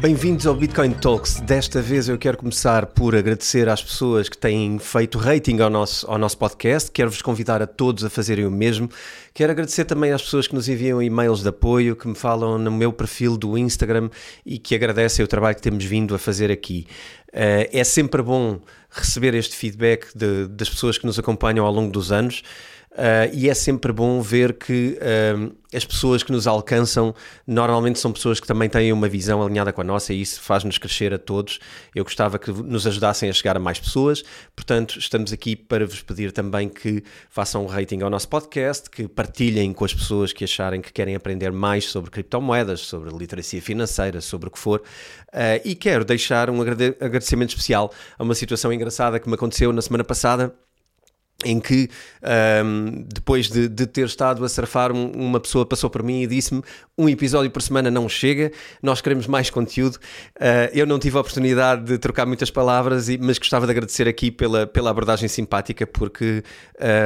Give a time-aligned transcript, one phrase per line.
[0.00, 1.40] Bem-vindos ao Bitcoin Talks.
[1.40, 6.08] Desta vez eu quero começar por agradecer às pessoas que têm feito rating ao nosso,
[6.08, 6.88] ao nosso podcast.
[6.88, 8.88] Quero-vos convidar a todos a fazerem o mesmo.
[9.34, 12.70] Quero agradecer também às pessoas que nos enviam e-mails de apoio, que me falam no
[12.70, 14.08] meu perfil do Instagram
[14.46, 16.86] e que agradecem o trabalho que temos vindo a fazer aqui.
[17.30, 21.90] Uh, é sempre bom receber este feedback de, das pessoas que nos acompanham ao longo
[21.90, 22.44] dos anos.
[22.98, 27.14] Uh, e é sempre bom ver que uh, as pessoas que nos alcançam
[27.46, 30.78] normalmente são pessoas que também têm uma visão alinhada com a nossa e isso faz-nos
[30.78, 31.60] crescer a todos.
[31.94, 34.24] Eu gostava que nos ajudassem a chegar a mais pessoas,
[34.56, 39.06] portanto, estamos aqui para vos pedir também que façam um rating ao nosso podcast, que
[39.06, 44.20] partilhem com as pessoas que acharem que querem aprender mais sobre criptomoedas, sobre literacia financeira,
[44.20, 44.82] sobre o que for.
[45.28, 49.82] Uh, e quero deixar um agradecimento especial a uma situação engraçada que me aconteceu na
[49.82, 50.52] semana passada
[51.44, 51.88] em que
[52.64, 56.26] um, depois de, de, ter estado a surfar, um, uma pessoa passou por mim e
[56.26, 56.62] disse-me
[56.96, 58.50] um episódio por semana não chega,
[58.82, 59.98] nós queremos mais conteúdo.
[60.34, 64.32] Uh, eu não tive a oportunidade de trocar muitas palavras, mas gostava de agradecer aqui
[64.32, 66.42] pela, pela abordagem simpática, porque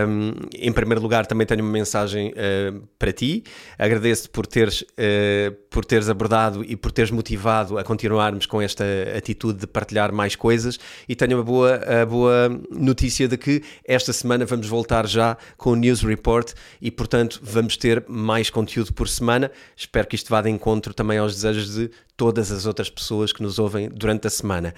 [0.09, 3.45] um, em primeiro lugar também tenho uma mensagem uh, para ti.
[3.79, 8.85] Agradeço por teres, uh, por teres abordado e por teres motivado a continuarmos com esta
[9.15, 14.22] atitude de partilhar mais coisas e tenho a boa, a boa notícia de que esta
[14.23, 19.09] semana vamos voltar já com o News Report e, portanto, vamos ter mais conteúdo por
[19.09, 19.51] semana.
[19.77, 23.43] Espero que isto vá de encontro também aos desejos de todas as outras pessoas que
[23.43, 24.75] nos ouvem durante a semana.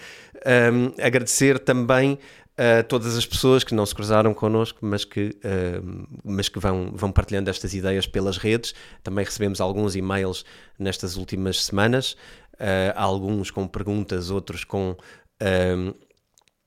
[0.47, 2.19] Um, agradecer também
[2.57, 6.93] a todas as pessoas que não se cruzaram connosco, mas que, uh, mas que vão,
[6.95, 8.75] vão partilhando estas ideias pelas redes.
[9.03, 10.45] Também recebemos alguns e-mails
[10.79, 12.17] nestas últimas semanas,
[12.55, 15.95] uh, alguns com perguntas, outros com uh,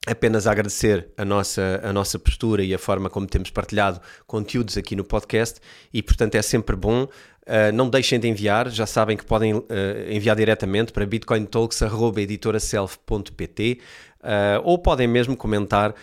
[0.07, 4.77] apenas a agradecer a nossa, a nossa postura e a forma como temos partilhado conteúdos
[4.77, 5.59] aqui no podcast
[5.93, 7.03] e, portanto, é sempre bom.
[7.03, 9.63] Uh, não deixem de enviar, já sabem que podem uh,
[10.09, 13.79] enviar diretamente para bitcointalks.editoraself.pt
[14.19, 15.95] uh, ou podem mesmo comentar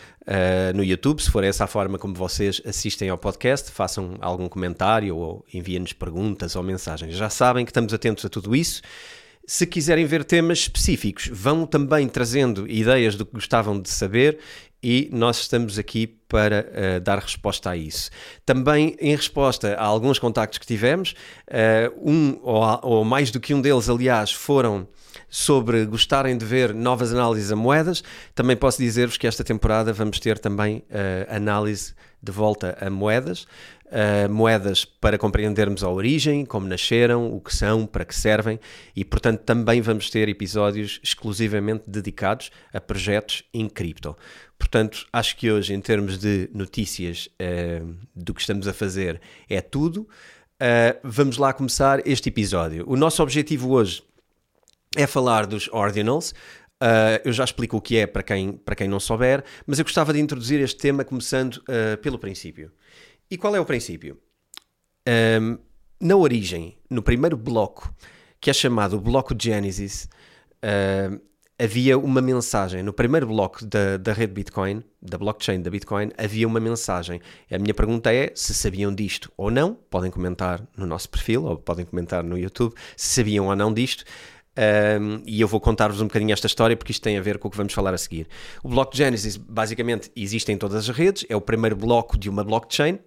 [0.75, 5.15] no YouTube, se for essa a forma como vocês assistem ao podcast, façam algum comentário
[5.15, 7.15] ou enviem-nos perguntas ou mensagens.
[7.15, 8.81] Já sabem que estamos atentos a tudo isso.
[9.47, 14.39] Se quiserem ver temas específicos, vão também trazendo ideias do que gostavam de saber
[14.85, 18.11] e nós estamos aqui para uh, dar resposta a isso.
[18.45, 21.15] Também em resposta a alguns contactos que tivemos,
[21.49, 24.87] uh, um ou, ou, mais do que um deles, aliás, foram
[25.31, 28.05] sobre gostarem de ver novas análises a moedas.
[28.35, 33.47] Também posso dizer-vos que esta temporada vamos ter também uh, análise de volta a moedas
[33.95, 38.59] uh, moedas para compreendermos a origem, como nasceram, o que são, para que servem
[38.95, 44.17] e, portanto, também vamos ter episódios exclusivamente dedicados a projetos em cripto.
[44.59, 49.61] Portanto, acho que hoje, em termos de notícias uh, do que estamos a fazer, é
[49.61, 50.09] tudo.
[50.61, 52.85] Uh, vamos lá começar este episódio.
[52.87, 54.03] O nosso objetivo hoje
[54.97, 56.31] é falar dos ordinals.
[56.83, 59.85] Uh, eu já explico o que é para quem, para quem não souber, mas eu
[59.85, 61.63] gostava de introduzir este tema começando
[62.03, 62.71] pelo princípio.
[63.31, 64.19] E qual é o princípio?
[65.41, 65.59] Um,
[66.01, 67.93] na origem, no primeiro bloco,
[68.41, 70.09] que é chamado bloco Genesis,
[71.65, 72.83] havia uma mensagem.
[72.83, 77.21] No primeiro bloco da, da rede Bitcoin, da blockchain da Bitcoin, havia uma mensagem.
[77.51, 79.75] A minha pergunta é se sabiam disto ou não.
[79.89, 84.05] Podem comentar no nosso perfil ou podem comentar no YouTube se sabiam ou não disto.
[84.57, 87.49] Um, e eu vou contar-vos um bocadinho esta história porque isto tem a ver com
[87.49, 88.29] o que vamos falar a seguir.
[88.63, 92.45] O bloco Genesis basicamente existe em todas as redes, é o primeiro bloco de uma
[92.45, 92.99] blockchain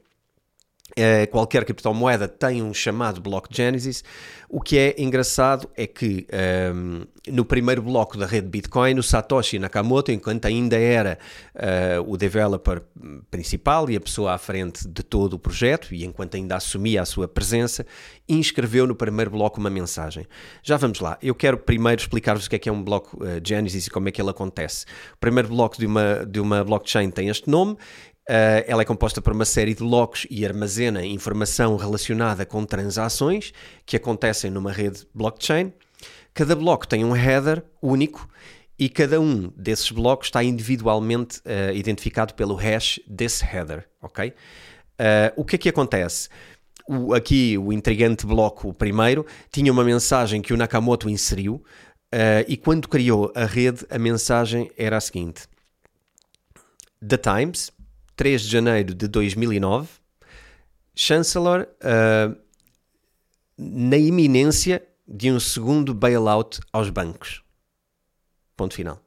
[0.98, 4.04] Uh, qualquer criptomoeda tem um chamado bloco Genesis.
[4.50, 6.26] O que é engraçado é que
[6.74, 11.20] um, ehm, no primeiro bloco da rede Bitcoin, o Satoshi Nakamoto, enquanto ainda era
[11.54, 12.82] uh, o developer
[13.30, 17.06] principal e a pessoa à frente de todo o projeto, e enquanto ainda assumia a
[17.06, 17.86] sua presença,
[18.28, 20.26] inscreveu no primeiro bloco uma mensagem.
[20.64, 21.18] Já vamos lá.
[21.22, 24.08] Eu quero primeiro explicar-vos o que é que é um bloco uh, Genesis e como
[24.08, 24.86] é que ele acontece.
[25.14, 27.78] O primeiro bloco de uma, de uma blockchain tem este nome
[28.28, 33.54] Uh, ela é composta por uma série de blocos e armazena informação relacionada com transações
[33.86, 35.72] que acontecem numa rede blockchain.
[36.34, 38.28] Cada bloco tem um header único
[38.78, 44.28] e cada um desses blocos está individualmente uh, identificado pelo hash desse header, ok?
[44.30, 44.34] Uh,
[45.38, 46.28] o que é que acontece?
[46.86, 51.64] O, aqui o intrigante bloco, o primeiro, tinha uma mensagem que o Nakamoto inseriu
[52.48, 55.42] e quando criou a rede a mensagem era a seguinte:
[57.06, 57.70] The Times
[58.18, 59.88] 3 de janeiro de 2009,
[60.96, 62.36] Chancellor uh,
[63.56, 67.44] na iminência de um segundo bailout aos bancos.
[68.58, 69.00] Ponto final.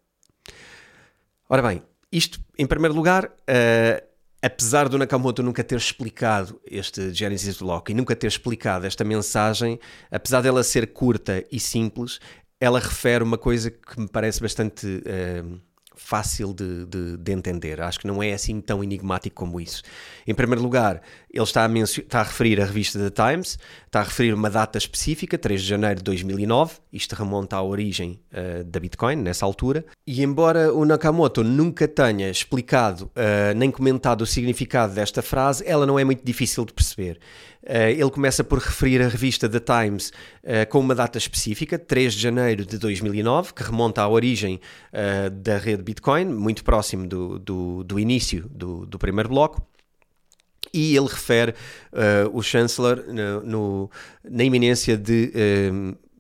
[1.49, 4.07] Ora bem, isto em primeiro lugar, uh,
[4.41, 9.81] apesar do Nakamoto nunca ter explicado este Genesis Lock e nunca ter explicado esta mensagem,
[10.09, 12.21] apesar dela ser curta e simples,
[12.61, 15.61] ela refere uma coisa que me parece bastante uh,
[16.01, 17.81] fácil de, de, de, entender.
[17.81, 19.83] Acho que não é assim tão enigmático como isso.
[20.27, 21.03] Em primeiro lugar,
[21.33, 23.57] ele está a, está a referir a revista The Times,
[23.87, 26.75] está a referir uma data específica, 3 de janeiro de 2009.
[26.93, 29.85] Isto remonta à origem uh, da Bitcoin, nessa altura.
[30.05, 35.87] E embora o Nakamoto nunca tenha explicado uh, nem comentado o significado desta frase, ela
[35.87, 37.21] não é muito difícil de perceber.
[37.63, 40.13] Uh, ele começa por referir a revista The Times
[40.71, 44.59] com uma data específica, 3 de janeiro de 2009, que remonta à origem
[45.33, 49.63] da rede Bitcoin, muito próximo do, do, do início do, do, primeiro bloco.
[50.73, 51.55] E ele refere
[52.33, 53.91] o Chancellor no, no,
[54.25, 55.33] na iminência de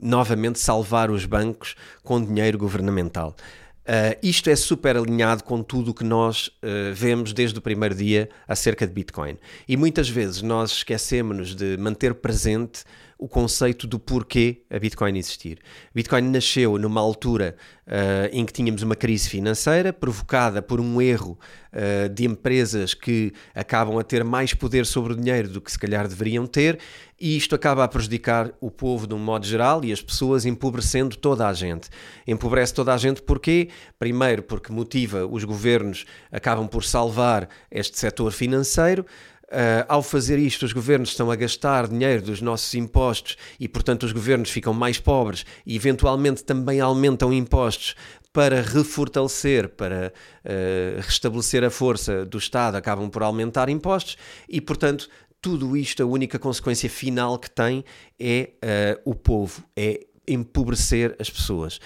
[0.00, 3.36] novamente salvar os bancos com dinheiro governamental.
[3.80, 7.94] Uh, isto é super alinhado com tudo o que nós uh, vemos desde o primeiro
[7.94, 9.36] dia acerca de Bitcoin.
[9.66, 12.84] E muitas vezes nós esquecemos de manter presente
[13.20, 15.58] o conceito do porquê a Bitcoin existir.
[15.94, 17.54] Bitcoin nasceu numa altura
[17.86, 21.38] uh, em que tínhamos uma crise financeira provocada por um erro
[21.70, 25.78] uh, de empresas que acabam a ter mais poder sobre o dinheiro do que se
[25.78, 26.78] calhar deveriam ter,
[27.20, 31.16] e isto acaba a prejudicar o povo de um modo geral e as pessoas, empobrecendo
[31.16, 31.90] toda a gente.
[32.26, 33.68] Empobrece toda a gente porquê?
[33.98, 39.04] Primeiro, porque motiva os governos, acabam por salvar este setor financeiro.
[39.50, 44.04] Uh, ao fazer isto, os governos estão a gastar dinheiro dos nossos impostos e, portanto,
[44.04, 47.96] os governos ficam mais pobres e, eventualmente, também aumentam impostos
[48.32, 50.12] para refortalecer, para
[50.44, 54.16] uh, restabelecer a força do Estado, acabam por aumentar impostos
[54.48, 55.08] e, portanto,
[55.42, 57.84] tudo isto, a única consequência final que tem
[58.20, 61.80] é uh, o povo, é empobrecer as pessoas.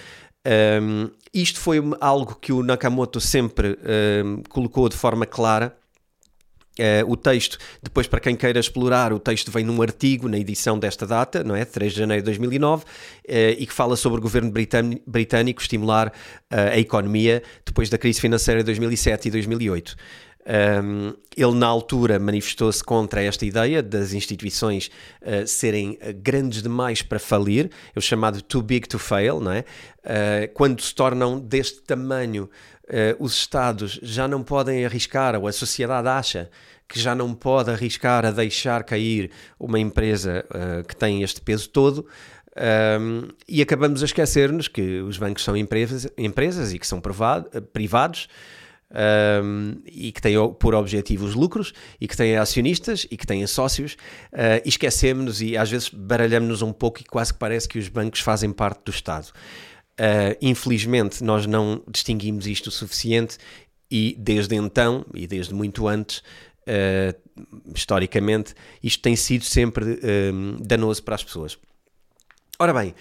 [0.82, 3.78] Um, isto foi algo que o Nakamoto sempre
[4.22, 5.74] um, colocou de forma clara
[6.78, 10.76] Uh, o texto, depois para quem queira explorar, o texto vem num artigo na edição
[10.76, 11.64] desta data, não é?
[11.64, 12.86] 3 de janeiro de 2009, uh,
[13.28, 14.52] eh, e que fala sobre o governo
[15.06, 19.96] britânico estimular uh, a economia depois da crise financeira de 2007 e 2008.
[20.46, 24.90] Um, ele, na altura, manifestou-se contra esta ideia das instituições
[25.22, 29.64] uh, serem grandes demais para falir, é o chamado too big to fail, não é?
[30.04, 32.50] Uh, quando se tornam deste tamanho,
[32.88, 36.50] uh, os Estados já não podem arriscar, ou a sociedade acha
[36.86, 40.44] que já não pode arriscar a deixar cair uma empresa
[40.86, 42.06] que tem este peso todo.
[43.00, 47.00] Um, e acabamos a esquecer-nos que os bancos são empresas, empresas e que são
[47.72, 48.28] privados
[48.94, 53.44] um, e que têm por objetivo os lucros e que têm acionistas e que têm
[53.46, 53.94] sócios
[54.32, 57.88] uh, e esquecemos-nos e às vezes baralhamos-nos um pouco e quase que parece que os
[57.88, 59.32] bancos fazem parte do Estado.
[60.00, 63.38] Uh, infelizmente nós não distinguimos isto o suficiente
[63.88, 67.16] e desde então e desde muito antes uh,
[67.72, 70.00] historicamente isto tem sido sempre
[70.60, 71.56] danoso para as pessoas.
[72.58, 72.94] Ora bem,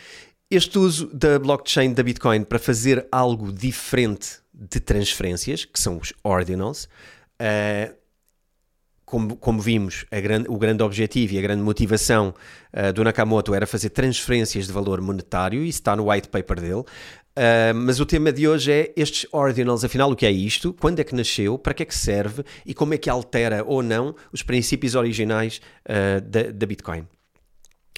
[0.50, 6.14] este uso da blockchain da Bitcoin para fazer algo diferente de transferências, que são os
[6.24, 6.86] ordinals,
[7.42, 7.96] uh,
[9.14, 12.34] como, como, vimos, grande, o grande objetivo e a grande motivação
[12.74, 16.80] uh, do Nakamoto era fazer transferências de valor monetário, isso está no white paper dele.
[16.80, 20.74] Uh, mas o tema de hoje é estes ordinals, afinal, o que é isto?
[20.74, 21.60] Quando é que nasceu?
[21.60, 22.44] Para que é que serve?
[22.66, 27.08] E como é que altera ou não os princípios originais uh, da, da Bitcoin?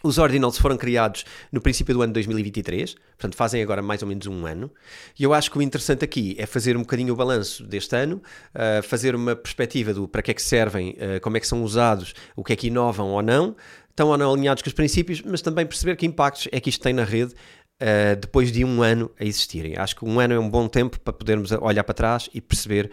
[0.05, 4.27] Os Ordinals foram criados no princípio do ano 2023, portanto fazem agora mais ou menos
[4.27, 4.69] um ano.
[5.17, 8.21] E eu acho que o interessante aqui é fazer um bocadinho o balanço deste ano,
[8.53, 11.63] uh, fazer uma perspectiva do para que é que servem, uh, como é que são
[11.63, 13.55] usados, o que é que inovam ou não,
[13.89, 16.81] estão ou não alinhados com os princípios, mas também perceber que impactos é que isto
[16.81, 17.33] tem na rede
[17.75, 19.75] Uh, depois de um ano a existirem.
[19.77, 22.89] Acho que um ano é um bom tempo para podermos olhar para trás e perceber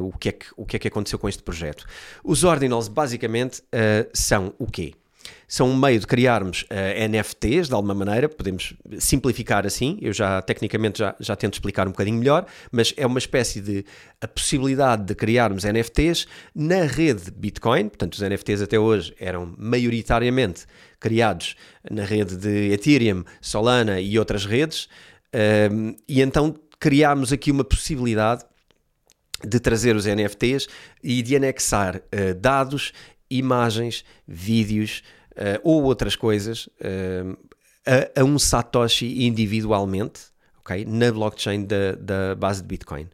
[0.00, 1.84] o, que é que, o que é que aconteceu com este projeto.
[2.22, 3.60] Os Ordinals, basicamente,
[4.12, 4.94] são o quê?
[5.46, 10.12] São um meio de criarmos uh, eh, NFTs, de alguma maneira, podemos simplificar assim, eu
[10.12, 13.84] já tecnicamente já, já tento explicar um bocadinho melhor, mas é uma espécie de
[14.20, 20.66] a possibilidade de criarmos NFTs na rede Bitcoin, portanto os NFTs até hoje eram maioritariamente
[20.98, 21.54] criados
[21.90, 24.84] na rede de Ethereum, Solana e outras redes,
[25.34, 28.44] uh, e então criámos aqui uma possibilidade
[29.42, 30.66] de trazer os NFTs
[31.02, 32.92] e de anexar uh, dados,
[33.30, 35.02] imagens, vídeos,
[35.36, 37.36] uh, ou outras coisas uh,
[37.86, 40.20] a, a, um Satoshi individualmente,
[40.58, 40.84] ok?
[40.84, 43.04] Na blockchain da, da base de Bitcoin.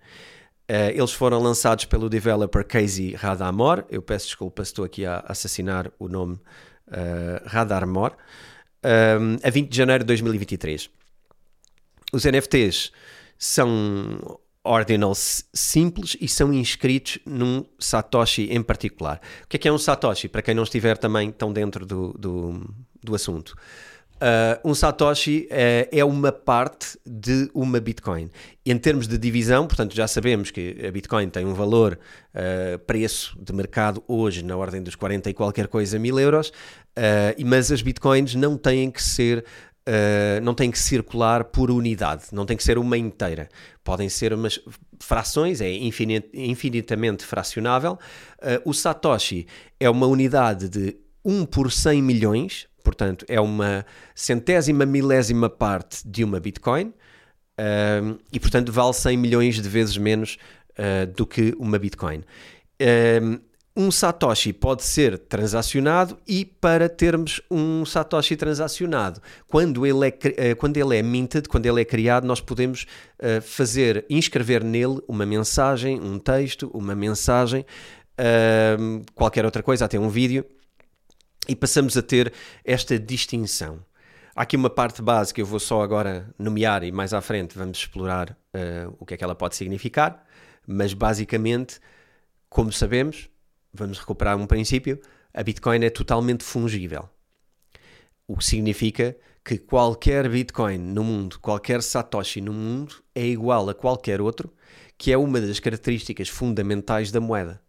[0.71, 3.85] Uh, eles foram lançados pelo developer Casey Radamor.
[3.91, 6.35] Eu peço desculpa se estou aqui a assassinar o nome
[6.89, 8.13] uh, Radarmor.
[8.85, 10.89] Um, a 20 de janeiro de 2023.
[12.13, 12.93] Os NFTs
[13.37, 19.21] são ordinals simples e são inscritos num Satoshi em particular.
[19.45, 20.29] O que é que é um Satoshi?
[20.29, 23.55] Para quem não estiver também tão dentro do, do, do assunto.
[24.21, 28.31] Uh, um Satoshi uh, é uma parte de uma Bitcoin.
[28.67, 31.99] Em termos de divisão, portanto, já sabemos que a Bitcoin tem um valor,
[32.35, 36.53] uh, preço de mercado hoje na ordem dos 40 e qualquer coisa mil euros,
[37.47, 39.43] mas as Bitcoins não têm que ser
[39.89, 43.49] Uh, não tem que circular por unidade, não tem que ser uma inteira.
[43.83, 44.61] Podem ser umas
[45.01, 47.99] frações, é infinit, infinitamente fracionável.
[48.39, 49.47] Uh, o Satoshi
[49.81, 53.85] é uma unidade de 1 por 100 milhões, portanto, é uma
[54.15, 56.89] centésima milésima parte de uma Bitcoin
[57.59, 60.37] uh, e, portanto, vale 100 milhões de vezes menos
[61.15, 62.23] do que uma Bitcoin
[62.81, 63.41] um
[63.91, 70.77] Satoshi pode ser transacionado e para termos um Satoshi transacionado, quando ele é, eh, quando
[70.77, 72.85] ele é minted, quando ele é criado, nós podemos
[73.21, 77.65] uh, fazer, inscrever nele uma mensagem, um texto, uma mensagem,
[78.19, 80.45] uh, qualquer outra coisa, até um vídeo,
[81.49, 82.33] e passamos a ter
[82.65, 83.79] esta distinção.
[84.35, 87.79] Há aqui uma parte básica, eu vou só agora nomear e mais à frente vamos
[87.79, 90.25] explorar uh, o que é que ela pode significar,
[90.67, 91.79] mas basicamente,
[92.49, 93.30] como sabemos,
[93.73, 95.01] vamos recuperar um princípio,
[95.33, 97.09] a Bitcoin é totalmente fungível.
[98.27, 103.75] O que significa que qualquer Bitcoin no mundo, qualquer Satoshi no mundo é igual a
[103.75, 104.53] qualquer outro,
[104.99, 107.61] que é uma das características fundamentais da moeda.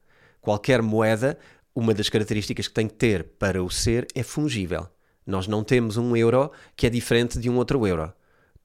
[0.41, 1.37] Qualquer moeda,
[1.73, 4.87] uma das características que tem que ter para o ser é fungível.
[5.25, 8.11] Nós não temos um euro que é diferente de um outro euro.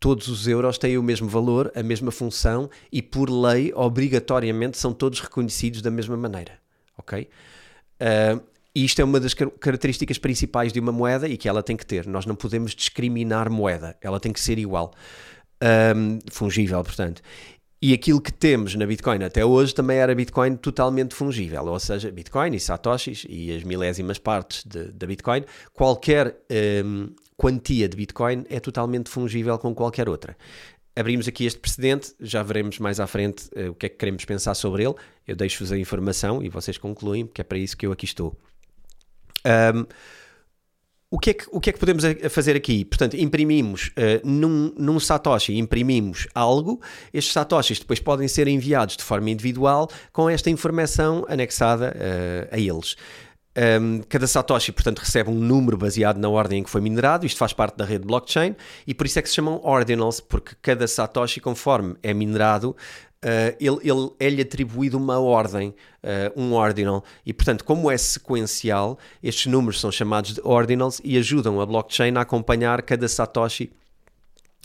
[0.01, 4.93] Todos os euros têm o mesmo valor, a mesma função e, por lei, obrigatoriamente são
[4.93, 6.66] todos reconhecidos da mesma maneira
[6.99, 7.29] ok?
[8.01, 8.41] Uh,
[8.75, 11.87] e isto é uma das características principais de uma moeda e que ela tem que
[11.87, 12.07] ter.
[12.07, 14.93] Nós não podemos discriminar moeda, ela tem que ser igual,
[15.97, 17.23] um, fungível, portanto.
[17.81, 22.11] E aquilo que temos na Bitcoin até hoje também era Bitcoin totalmente fungível, ou seja,
[22.11, 26.37] Bitcoin e Satoshis e as milésimas partes da Bitcoin, qualquer
[26.85, 30.37] um, quantia de Bitcoin é totalmente fungível com qualquer outra
[30.97, 34.25] abrimos aqui este precedente, já veremos mais à frente uh, o que é que queremos
[34.25, 34.95] pensar sobre ele.
[35.27, 38.35] Eu deixo-vos a informação e vocês concluem, porque é para isso que eu aqui estou.
[39.45, 39.87] Um,
[41.09, 42.85] o que, é que, o que é que podemos fazer aqui?
[42.85, 46.81] Portanto, imprimimos uh, num, num Satoshi, imprimimos algo,
[47.15, 52.59] estes Satoshis depois podem ser enviados de forma individual com esta informação anexada uh, a
[52.59, 52.97] eles.
[53.57, 57.25] Um, cada Satoshi, portanto, recebe um número baseado na ordem em que foi minerado.
[57.25, 58.55] Isto faz parte da rede blockchain
[58.87, 62.77] e por isso é que se chamam ordinals, porque cada Satoshi, conforme é minerado,
[63.25, 65.71] Uh, ele, ele é-lhe atribuído uma ordem,
[66.05, 71.17] uh, um ordinal, e portanto, como é sequencial, estes números são chamados de ordinals e
[71.17, 73.73] ajudam a blockchain a acompanhar cada Satoshi,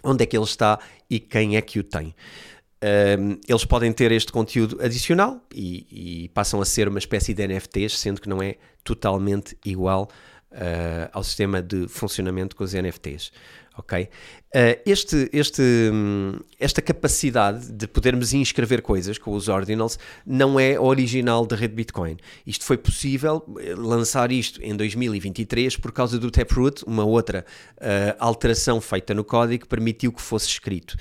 [0.04, 0.78] onde é que ele está
[1.10, 2.14] e quem é que o tem.
[2.84, 7.48] Um, eles podem ter este conteúdo adicional e, e, passam a ser uma espécie de
[7.48, 10.10] NFTs, sendo que não é totalmente igual
[10.52, 13.32] uh, ao sistema de funcionamento com os NFTs.
[13.78, 14.04] Ok?
[14.04, 15.64] Uh, este, este,
[16.60, 22.18] esta capacidade de podermos inscrever coisas com os ordinals não é original da rede Bitcoin.
[22.46, 27.46] Isto foi possível eh, lançar isto em 2023 por causa do Taproot, uma outra
[27.78, 30.98] uh, alteração feita no código que permitiu que fosse escrito.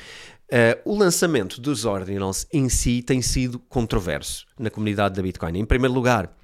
[0.50, 5.56] Uh, o lançamento dos Ordinals em si tem sido controverso na comunidade da Bitcoin.
[5.56, 6.36] Em primeiro lugar,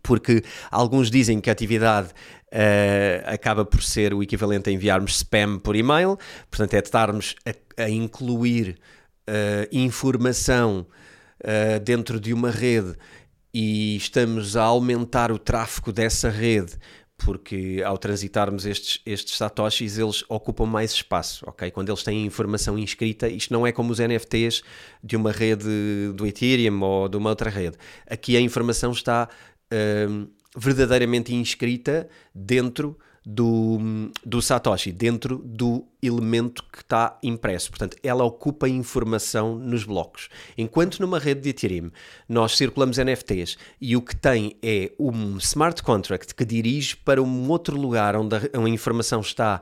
[0.00, 5.58] porque alguns dizem que a atividade uh, acaba por ser o equivalente a enviarmos spam
[5.58, 6.16] por e-mail,
[6.48, 8.78] portanto, é estarmos a, a incluir
[9.28, 10.86] uh, informação
[11.82, 12.94] dentro de uma rede
[13.54, 16.74] e estamos a aumentar o tráfego dessa rede
[17.24, 21.70] porque ao transitarmos estes, estes satoshis, eles ocupam mais espaço, ok?
[21.70, 24.62] Quando eles têm informação inscrita, isto não é como os NFTs
[25.02, 27.76] de uma rede do Ethereum ou de uma outra rede.
[28.06, 29.28] Aqui a informação está
[30.08, 33.78] hum, verdadeiramente inscrita dentro do,
[34.24, 37.70] do Satoshi, dentro do elemento que está impresso.
[37.70, 40.28] Portanto, ela ocupa informação nos blocos.
[40.56, 41.90] Enquanto numa rede de Ethereum
[42.28, 47.48] nós circulamos NFTs e o que tem é um smart contract que dirige para um
[47.50, 49.60] outro lugar onde a, a informação está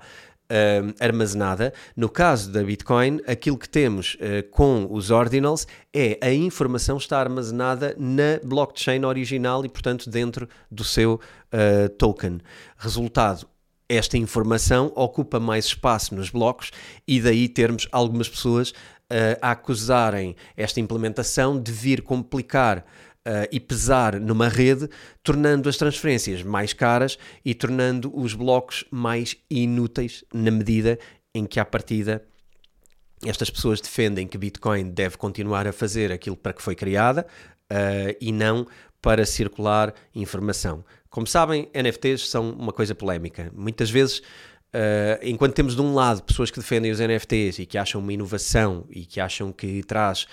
[0.50, 1.74] Uh, armazenada.
[1.94, 7.20] No caso da Bitcoin, aquilo que temos uh, com os ordinals é a informação está
[7.20, 11.20] armazenada na blockchain original e, portanto, dentro do seu
[11.52, 12.38] uh, token.
[12.78, 13.46] Resultado,
[13.88, 16.70] esta informação ocupa mais espaço nos blocos
[17.06, 22.84] e daí termos algumas pessoas uh, a acusarem esta implementação de vir complicar
[23.26, 24.88] uh, e pesar numa rede,
[25.22, 30.98] tornando as transferências mais caras e tornando os blocos mais inúteis na medida
[31.34, 32.24] em que, à partida,
[33.24, 37.26] estas pessoas defendem que Bitcoin deve continuar a fazer aquilo para que foi criada
[37.72, 38.66] uh, e não
[39.00, 40.84] para circular informação.
[41.08, 43.50] Como sabem, NFTs são uma coisa polémica.
[43.54, 44.22] Muitas vezes
[44.68, 48.12] Uh, enquanto temos de um lado pessoas que defendem os NFTs e que acham uma
[48.12, 50.26] inovação e que acham que traz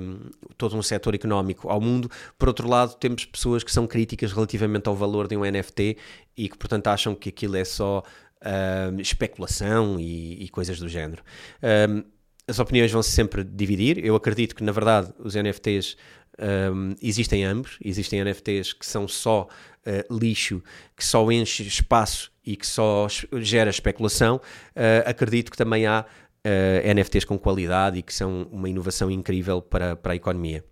[0.00, 2.08] um, todo um setor económico ao mundo,
[2.38, 5.96] por outro lado temos pessoas que são críticas relativamente ao valor de um NFT
[6.36, 8.04] e que portanto acham que aquilo é só
[8.40, 11.24] uh, especulação e, e, coisas do género.
[11.90, 12.04] Um,
[12.46, 14.04] as opiniões vão se sempre dividir.
[14.04, 15.96] Eu acredito que, na verdade, os NFTs
[17.02, 17.76] existem ambos.
[17.84, 19.48] Existem NFTs que são só
[19.84, 20.62] uh, lixo,
[20.96, 23.08] que só enche espaço e que só
[23.40, 24.36] gera especulação.
[24.36, 26.06] Uh, acredito que também há uh,
[26.44, 30.64] eh, NFTs com qualidade e que são uma inovação incrível para, para a economia.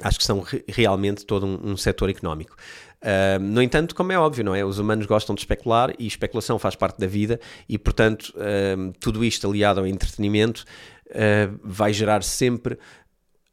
[0.00, 2.54] Acho que são re realmente todo um, um setor económico.
[3.02, 4.64] Uh, no entanto, como é óbvio, não é?
[4.64, 9.24] Os humanos gostam de especular e especulação faz parte da vida e, portanto, uh, tudo
[9.24, 10.64] isto aliado ao entretenimento
[11.08, 12.78] uh, vai gerar sempre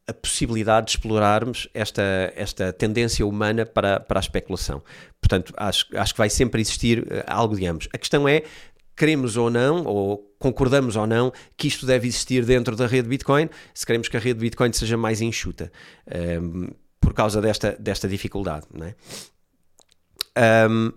[0.08, 4.82] a possibilidade de explorarmos esta, esta tendência humana para, para a especulação.
[5.20, 7.88] Portanto, acho, acho que vai sempre existir algo de ambos.
[7.92, 8.42] A questão é
[8.96, 13.48] queremos ou não, ou concordamos ou não, que isto deve existir dentro da rede Bitcoin,
[13.74, 15.70] se queremos que a rede Bitcoin seja mais enxuta,
[16.40, 18.66] um, por causa desta, desta dificuldade.
[18.72, 18.94] Não é?
[20.68, 20.92] Um,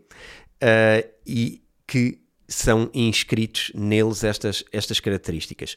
[1.26, 5.76] e que são inscritos neles estas, estas características.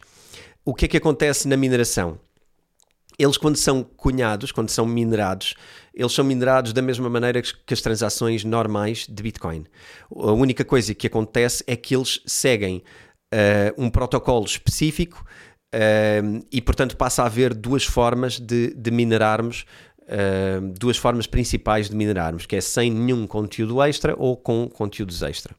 [0.65, 2.19] O que é que acontece na mineração?
[3.17, 5.55] Eles quando são cunhados, quando são minerados,
[5.93, 9.65] eles são minerados da mesma maneira que as transações normais de Bitcoin.
[10.15, 12.83] A única coisa que acontece é que eles seguem
[13.33, 15.23] uh, um protocolo específico
[15.73, 19.65] uh, e, portanto, passa a haver duas formas de, de minerarmos,
[20.01, 25.21] uh, duas formas principais de minerarmos, que é sem nenhum conteúdo extra ou com conteúdos
[25.21, 25.55] extra.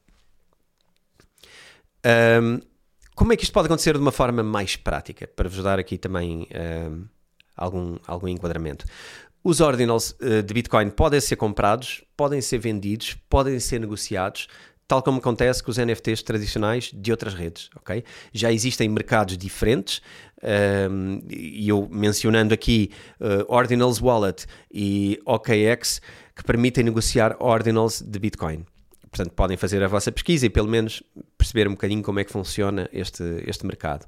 [3.15, 5.25] como é que isto pode acontecer de uma forma mais prática?
[5.25, 6.47] Para vos dar aqui também
[7.55, 8.85] algum, algum enquadramento.
[9.43, 14.47] Os ordinals uh, de Bitcoin podem ser comprados, podem ser vendidos, podem ser negociados,
[14.87, 18.03] tal como acontece com os NFTs tradicionais de outras redes, ok?
[18.33, 20.01] Já existem mercados diferentes,
[20.43, 26.01] um, ehm, e eu mencionando aqui uh, Ordinals Wallet e OKX,
[26.35, 28.65] que permitem negociar Ordinals de Bitcoin.
[29.09, 31.01] Portanto, podem fazer a vossa pesquisa e pelo menos
[31.37, 34.05] perceber um bocadinho como é que funciona este, este mercado.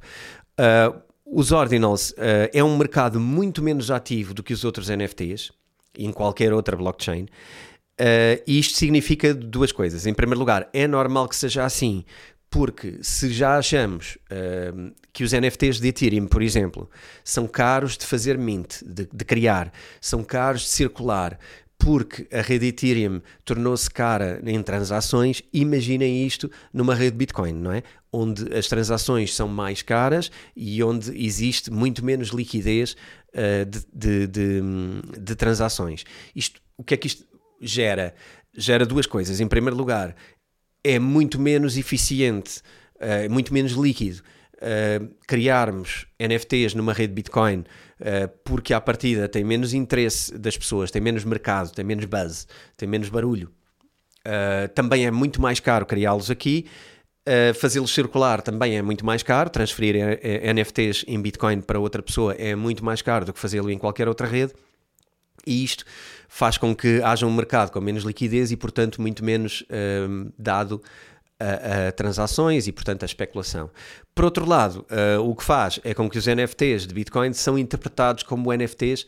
[0.60, 5.52] Uh, os Ordinals uh, é um mercado muito menos ativo do que os outros NFTs,
[5.98, 7.24] em qualquer outra blockchain.
[8.00, 10.06] Uh, e isto significa duas coisas.
[10.06, 12.06] Em primeiro lugar, é normal que seja assim,
[12.50, 16.90] porque se já achamos uh, que os NFTs de Ethereum, por exemplo,
[17.24, 21.38] são caros de fazer mint, de, de criar, são caros de circular,
[21.78, 27.84] porque a rede Ethereum tornou-se cara em transações, imaginem isto numa rede Bitcoin, não é?
[28.12, 32.96] Onde as transações são mais caras e onde existe muito menos liquidez
[33.34, 34.62] uh, de, de, de,
[35.20, 36.04] de, transações.
[36.36, 37.26] Isto, o que é que isto
[37.62, 38.16] gera?
[38.56, 39.40] Gera duas coisas.
[39.40, 40.16] Em primeiro lugar,
[40.84, 42.62] é muito menos eficiente,
[42.96, 44.24] uh, muito menos líquido
[44.58, 50.92] uh, criarmos NFTs numa rede Bitcoin uh, porque à partida tem menos interesse das pessoas,
[50.92, 53.52] tem menos mercado, tem menos buzz, tem menos barulho.
[54.20, 56.66] Uh, também é muito mais caro criá-los aqui.
[57.28, 59.50] Uh, fazê-los circular também é muito mais caro.
[59.50, 59.96] Transferir
[60.54, 64.08] NFTs em Bitcoin para outra pessoa é muito mais caro do que fazê-lo em qualquer
[64.08, 64.54] outra rede.
[65.46, 65.86] E isto
[66.28, 69.64] faz com que haja um mercado com menos liquidez e, portanto, muito menos
[70.38, 70.84] dado
[71.40, 73.70] a, a, transações e, portanto, a especulação.
[74.14, 77.58] Por outro lado, uh, o que faz é com que os NFTs de Bitcoin são
[77.58, 79.06] interpretados como NFTs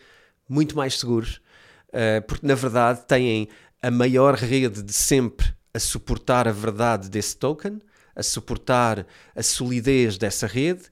[0.47, 1.41] muito mais seguros,
[1.89, 3.47] uh, porque na verdade têm
[3.81, 7.79] a maior rede de sempre a suportar a verdade desse token,
[8.15, 10.83] a suportar a solidez dessa rede.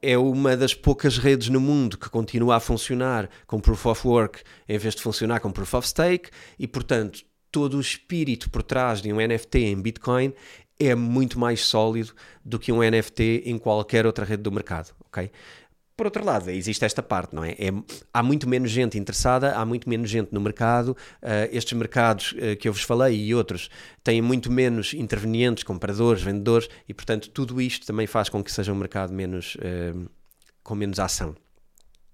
[0.00, 4.42] É uma das poucas redes no mundo que continua a funcionar com Proof of Work
[4.68, 9.02] em vez de funcionar com Proof of Stake, e portanto todo o espírito por trás
[9.02, 10.32] de um NFT em Bitcoin
[10.78, 12.12] é muito mais sólido
[12.44, 15.30] do que um NFT em qualquer outra rede do mercado, ok?
[15.96, 17.50] Por outro lado, existe esta parte, não é?
[17.52, 17.70] é
[18.12, 20.96] há muito menos gente interessada, há muito menos gente no mercado.
[21.22, 23.68] Uh, estes mercados uh, que eu vos falei e outros
[24.02, 28.72] têm muito menos intervenientes, compradores, vendedores, e portanto tudo isto também faz com que seja
[28.72, 30.10] um mercado menos, uh,
[30.62, 31.36] com menos ação.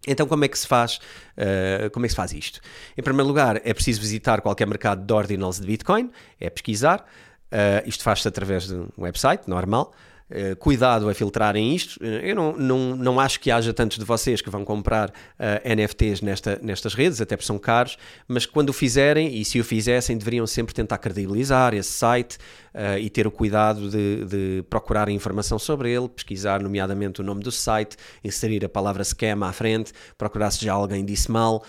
[0.06, 0.96] Então, como é que se faz?
[1.36, 2.60] Uh, como é que se faz isto?
[2.96, 7.04] Em primeiro lugar, é preciso visitar qualquer mercado de ordinals de Bitcoin, é pesquisar.
[7.52, 9.92] Uh, isto faz-se através de um website normal.
[10.30, 12.04] Uh, cuidado a filtrarem isto.
[12.04, 16.20] Eu não, não, não acho que haja tantos de vocês que vão comprar uh, NFTs
[16.20, 20.18] nesta, nestas redes, até porque são caros, mas quando o fizerem, e se o fizessem,
[20.18, 22.36] deveriam sempre tentar credibilizar esse site
[22.74, 27.42] uh, e ter o cuidado de, de, procurar informação sobre ele, pesquisar, nomeadamente, o nome
[27.42, 31.64] do site, inserir a palavra scam à frente, procurar se já alguém disse mal,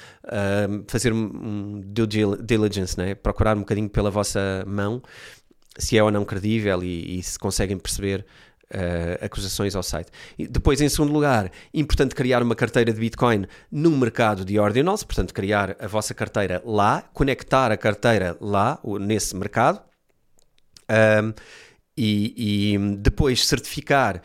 [0.87, 2.07] fazer um due
[2.43, 3.15] diligence, né?
[3.15, 5.01] procurar um bocadinho pela vossa mão
[5.79, 8.25] se é ou não credível e, e se conseguem perceber
[8.73, 10.11] uh, acusações ao site.
[10.37, 15.03] E depois, em segundo lugar, importante criar uma carteira de Bitcoin no mercado de ordinals,
[15.03, 19.81] portanto, criar a vossa carteira lá, conectar a carteira lá, nesse mercado,
[20.89, 21.33] um,
[21.95, 24.21] e, e, depois certificar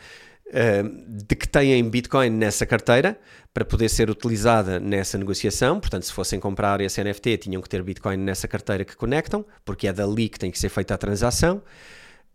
[0.51, 3.19] de que têm Bitcoin nessa carteira
[3.53, 5.79] para poder ser utilizada nessa negociação.
[5.79, 9.87] Portanto, se fossem comprar esse NFT, tinham que ter Bitcoin nessa carteira que conectam, porque
[9.87, 11.61] é dali que tem que ser feita a transação.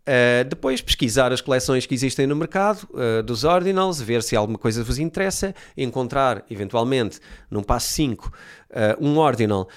[0.01, 4.59] Uh, depois pesquisar as coleções que existem no mercado uh, dos ordinals, ver se alguma
[4.59, 7.21] coisa vos interessa, encontrar eventualmente
[7.51, 8.33] num passo 5 uh,
[8.99, 9.69] um ordinal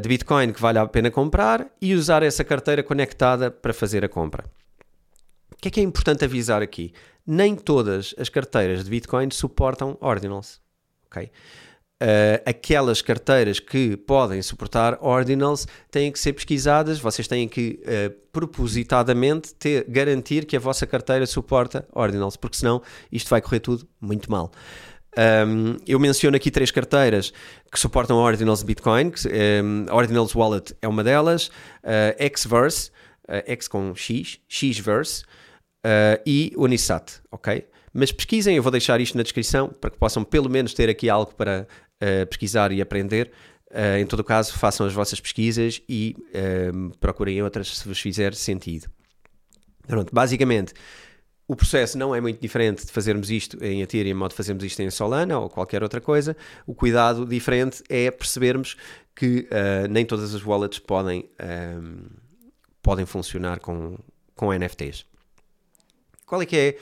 [0.00, 4.08] de Bitcoin que vale a pena comprar e usar essa carteira conectada para fazer a
[4.08, 4.44] compra.
[5.62, 6.92] Que é que é importante avisar aqui?
[7.24, 10.60] Nem todas as carteiras de Bitcoin suportam ordinals.
[11.06, 11.30] Okay?
[12.02, 18.10] Uh, aquelas carteiras que podem suportar ordinals têm que ser pesquisadas, vocês têm que uh,
[18.32, 23.86] propositadamente ter, garantir que a vossa carteira suporta ordinals, porque senão isto vai correr tudo
[24.00, 24.50] muito mal.
[25.16, 27.32] Um, eu menciono aqui três carteiras
[27.70, 29.12] que suportam Ordinals Bitcoin.
[29.12, 29.28] Que,
[29.62, 31.52] um, Ordinals Wallet é uma delas,
[31.84, 32.90] uh, Xverse,
[33.46, 35.22] X com X, Xverse
[35.84, 37.66] uh, e Unisat, ok?
[37.92, 41.10] Mas pesquisem, eu vou deixar isto na descrição para que possam pelo menos ter aqui
[41.10, 41.66] algo para
[42.02, 43.30] uh, pesquisar e aprender.
[43.70, 46.16] Uh, em todo caso, façam as vossas pesquisas e
[47.00, 48.88] procurem outras se vos fizer sentido.
[49.86, 50.72] Pronto, basicamente,
[51.48, 54.80] o processo não é muito diferente de fazermos isto em Ethereum ou de fazermos isto
[54.80, 56.36] em Solana ou qualquer outra coisa.
[56.66, 58.76] O cuidado diferente é percebermos
[59.14, 61.28] que uh, nem todas as wallets podem,
[62.82, 63.98] podem funcionar com,
[64.34, 65.11] com NFTs.
[66.32, 66.78] Qual é que é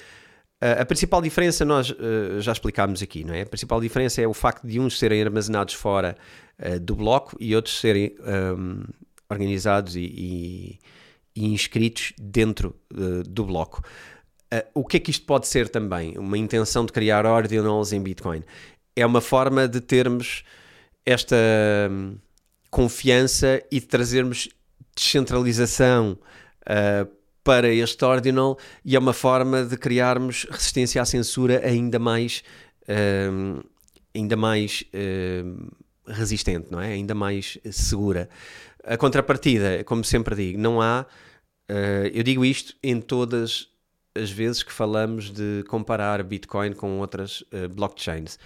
[0.80, 3.40] a principal diferença nós uh, já explicámos aqui, não é?
[3.40, 6.16] A principal diferença é o facto de uns serem armazenados fora
[6.64, 8.14] uh, do bloco e outros serem
[8.56, 8.84] um,
[9.28, 10.78] organizados e, e,
[11.34, 13.82] e, inscritos dentro uh, do bloco.
[14.72, 16.16] o que é que isto pode ser também?
[16.16, 18.44] Uma intenção de criar ordinals em Bitcoin.
[18.94, 20.44] É uma forma de termos
[21.04, 21.36] esta
[21.90, 22.18] um,
[22.70, 24.48] confiança e de trazermos
[24.94, 26.16] descentralização
[27.50, 32.44] para este ordinal e é uma forma de criarmos resistência à censura ainda mais,
[32.82, 33.60] uh,
[34.14, 35.68] ainda mais uh,
[36.06, 36.92] resistente, não é?
[36.92, 38.28] Ainda mais segura.
[38.84, 41.04] A contrapartida, como sempre digo, não há.
[41.68, 43.66] Uh, eu digo isto em todas
[44.14, 48.38] as vezes que falamos de comparar Bitcoin com outras eh, blockchains.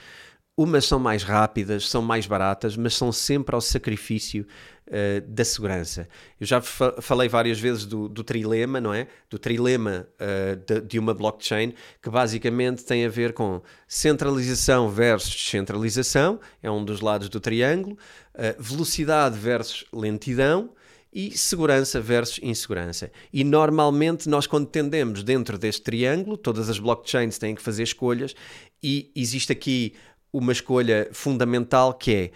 [0.57, 4.47] Umas são mais rápidas, são mais baratas, mas são sempre ao sacrifício
[4.87, 6.09] uh, da segurança.
[6.40, 9.09] Eu já fa falei várias vezes do, do, trilema, não é?
[9.29, 15.35] Do trilema uh, de, de, uma blockchain, que basicamente tem a ver com centralização versus
[15.35, 17.99] descentralização, é um dos lados do triângulo,
[18.35, 20.71] uh, velocidade versus lentidão
[21.12, 23.11] e segurança versus insegurança.
[23.33, 28.35] E normalmente nós quando tendemos dentro deste triângulo, todas as blockchains têm que fazer escolhas
[28.83, 29.95] e existe aqui
[30.35, 32.31] uma escolha fundamental que é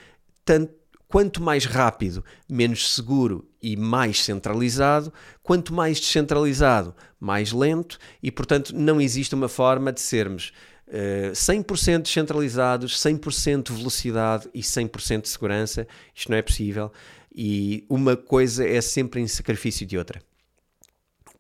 [0.45, 0.73] tanto,
[1.09, 8.73] quanto mais rápido, menos seguro e mais centralizado, quanto mais descentralizado, mais lento, e portanto
[8.73, 10.53] não existe uma forma de sermos
[10.87, 15.89] uh, 100% descentralizados, 100% velocidade e 100% de segurança.
[16.15, 16.93] Isto não é possível.
[17.35, 20.23] E uma coisa é sempre em sacrifício de outra.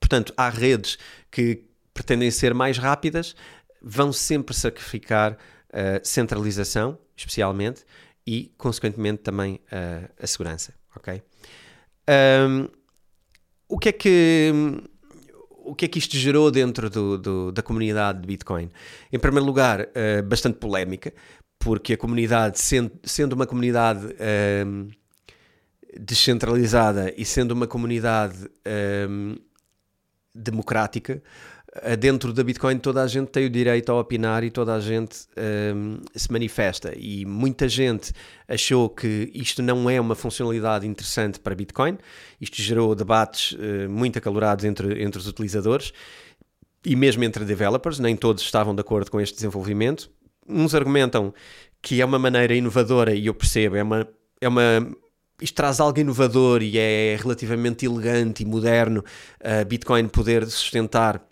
[0.01, 0.99] Portanto, há redes
[1.31, 3.37] que pretendem ser mais rápidas,
[3.81, 5.37] vão sempre sacrificar
[5.73, 7.85] a centralização, especialmente,
[8.27, 10.75] e, consequentemente, também a, a segurança.
[10.97, 11.23] Ok?
[12.09, 12.69] Um,
[13.69, 14.53] o que é que
[15.69, 18.71] o que é que isto gerou dentro do, do, da comunidade de Bitcoin?
[19.13, 21.13] Em primeiro lugar, uh, bastante polémica,
[21.59, 24.89] porque a comunidade, sendo, sendo uma comunidade uh,
[26.01, 29.41] descentralizada e sendo uma comunidade uh,
[30.35, 31.23] democrática, eh,
[31.99, 35.27] dentro da Bitcoin toda a gente tem o direito a opinar e toda a gente
[35.75, 36.93] um, ehm, se manifesta.
[36.97, 38.13] E muita gente
[38.47, 41.99] achou que isto não é uma funcionalidade interessante para Bitcoin.
[42.41, 45.93] Isto gerou debates uh, muito acalorados entre, entre os utilizadores
[46.85, 47.99] e mesmo entre developers.
[47.99, 50.11] Nem todos estavam de acordo com este desenvolvimento.
[50.49, 51.35] Uns argumentam
[51.81, 54.09] que é uma maneira inovadora, e eu percebo, é uma.
[54.41, 54.87] É uma
[55.41, 59.05] isto traz algo inovador e é relativamente elegante e moderno
[59.41, 61.25] a uh, Bitcoin poder sustentar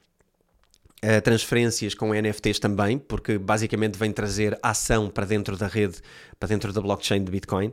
[1.05, 5.99] Uh, transferências com NFTs também, porque basicamente vem trazer ação para dentro da rede,
[6.41, 7.73] para dentro da blockchain de Bitcoin.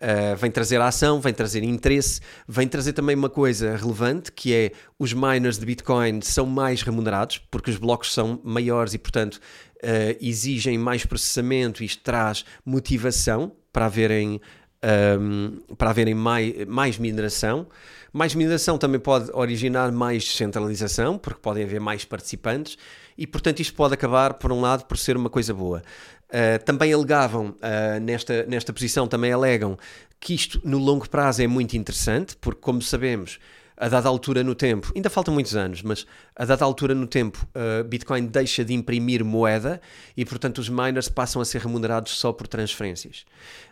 [0.00, 4.72] Uh, vem trazer ação, vem trazer interesse, vem trazer também uma coisa relevante que é
[4.98, 10.16] os miners de Bitcoin são mais remunerados porque os blocos são maiores e, portanto, uh,
[10.18, 11.84] exigem mais processamento.
[11.84, 14.40] Isto traz motivação para haverem,
[14.82, 17.66] um, para haverem mais, mais mineração.
[18.12, 22.76] Mais mineração também pode originar mais descentralização, porque podem haver mais participantes,
[23.16, 25.82] e portanto isto pode acabar, por um lado, por ser uma coisa boa.
[26.28, 29.76] Uh, também alegavam, uh, nesta, nesta posição, também alegam
[30.18, 33.38] que isto no longo prazo é muito interessante, porque, como sabemos,
[33.80, 37.48] a dada altura no tempo, ainda faltam muitos anos, mas a dada altura no tempo,
[37.56, 39.80] uh, Bitcoin deixa de imprimir moeda
[40.14, 43.24] e, portanto, os miners passam a ser remunerados só por transferências.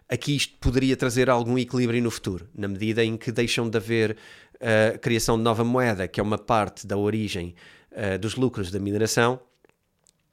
[0.09, 4.17] Aqui isto poderia trazer algum equilíbrio no futuro, na medida em que deixam de haver
[4.59, 7.55] a uh, criação de nova moeda, que é uma parte da origem
[7.93, 9.39] uh, dos lucros da mineração,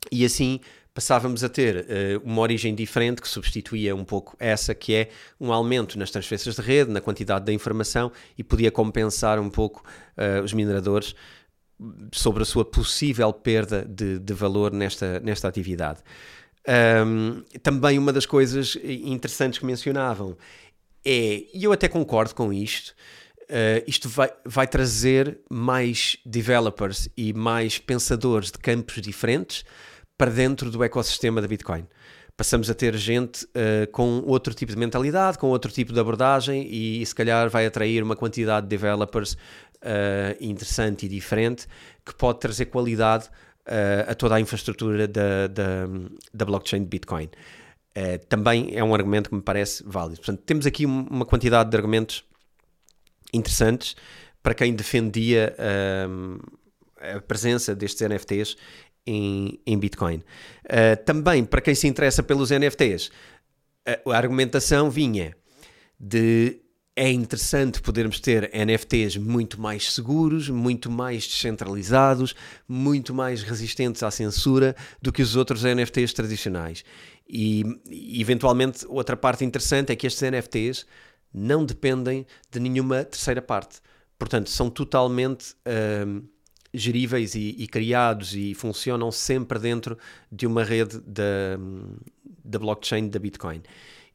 [0.10, 0.62] e assim
[0.96, 5.52] passávamos a ter uh, uma origem diferente que substituía um pouco essa, que é um
[5.52, 9.84] aumento nas transferências de rede, na quantidade da informação e podia compensar um pouco
[10.18, 11.14] uh, os mineradores
[12.14, 16.00] sobre a sua possível perda de, de valor nesta, nesta atividade.
[17.06, 20.38] Um, também uma das coisas interessantes que mencionavam
[21.04, 22.96] é, e eu até concordo com isto,
[23.48, 29.64] Uh, isto vai, vai trazer mais developers e mais pensadores de campos diferentes
[30.18, 31.86] para dentro do ecossistema da Bitcoin.
[32.38, 36.68] Passamos a ter gente uh, com outro tipo de mentalidade, com outro tipo de abordagem
[36.70, 41.66] e se calhar vai atrair uma quantidade de developers uh, interessante e diferente
[42.06, 43.30] que pode trazer qualidade
[43.68, 45.88] uh, a toda a infraestrutura da, da,
[46.34, 47.30] da blockchain de Bitcoin.
[48.28, 50.18] também é um argumento que me parece válido.
[50.18, 52.26] Portanto, temos aqui uma quantidade de argumentos
[53.34, 53.96] interessantes
[54.44, 55.56] para quem defendia
[57.00, 58.58] a presença destes NFTs
[59.06, 60.18] em, em Bitcoin.
[60.18, 63.12] Uh, também, para quem se interessa pelos NFTs,
[63.86, 65.36] a, a argumentação vinha
[66.00, 66.60] de
[66.98, 72.34] é interessante podermos ter NFTs muito mais seguros, muito mais descentralizados,
[72.68, 76.86] muito mais resistentes à censura do que os outros NFTs tradicionais.
[77.28, 77.66] E,
[78.18, 80.86] eventualmente, outra parte interessante é que estes NFTs
[81.34, 83.82] não dependem de nenhuma terceira parte.
[84.18, 85.54] Portanto, são totalmente.
[85.68, 86.24] Uh,
[86.78, 89.98] geríveis e, e, criados e funcionam sempre dentro
[90.32, 91.58] de uma rede da,
[92.44, 93.62] da blockchain da Bitcoin.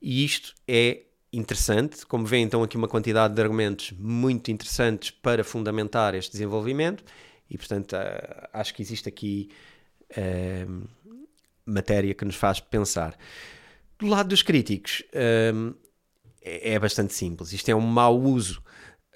[0.00, 5.44] E isto é interessante, como vê então aqui uma quantidade de argumentos muito interessantes para
[5.44, 7.04] fundamentar este desenvolvimento
[7.48, 9.50] e portanto uh, acho que existe aqui
[10.12, 10.88] uh,
[11.64, 13.16] matéria que nos faz pensar.
[13.98, 15.74] Do lado dos críticos uh,
[16.42, 18.62] é bastante simples, isto é um mau uso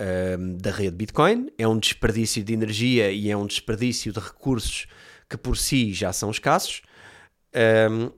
[0.01, 4.87] um, da rede Bitcoin, é um desperdício de energia e é um desperdício de recursos
[5.29, 6.83] que por si já são escassos.
[7.91, 8.11] Um,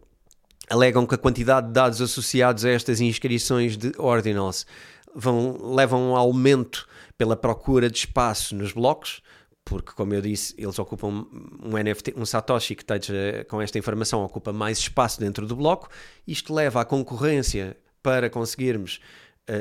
[0.68, 4.66] alegam que a quantidade de dados associados a estas inscrições de ordinals
[5.14, 9.22] vão, levam a um aumento pela procura de espaço nos blocos,
[9.64, 11.26] porque, como eu disse, eles ocupam
[11.62, 15.88] um NFT, um Satoshi que esteja com esta informação ocupa mais espaço dentro do bloco.
[16.26, 19.00] Isto leva à concorrência para conseguirmos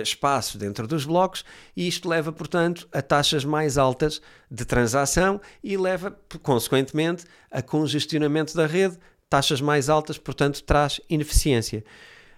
[0.01, 1.45] espaço dentro dos blocos
[1.75, 8.55] e isto leva, portanto, a taxas mais altas de transação e leva, consequentemente, a congestionamento
[8.55, 8.97] da rede,
[9.29, 11.83] taxas mais altas, portanto, traz ineficiência.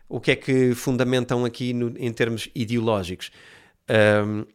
[0.10, 3.32] O que é que fundamentam aqui no, em termos ideológicos?
[3.90, 4.46] Um,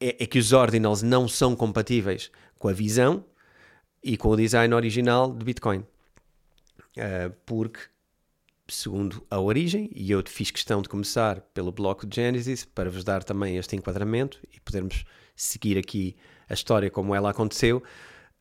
[0.00, 3.24] é, é, que os ordinals não são compatíveis com a visão
[4.02, 5.84] e com o design original de Bitcoin.
[6.96, 7.80] Uh, porque
[8.68, 13.02] segundo a origem, e eu fiz questão de começar pelo bloco de Genesis para vos
[13.02, 15.04] dar também este enquadramento e podermos
[15.34, 16.16] seguir aqui
[16.48, 17.78] a história como ela aconteceu.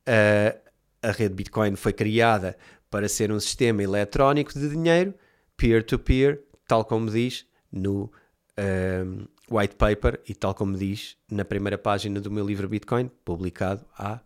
[0.07, 0.59] Uh,
[1.01, 2.57] a rede Bitcoin foi criada
[2.89, 5.13] para ser um sistema eletrónico de dinheiro
[5.55, 8.11] peer-to-peer, -peer, tal como diz no
[8.57, 13.85] uh, white paper e tal como diz na primeira página do meu livro Bitcoin, publicado
[13.97, 14.19] há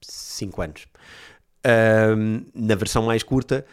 [0.00, 0.86] 5 anos.
[1.64, 3.66] Uh, na versão mais curta,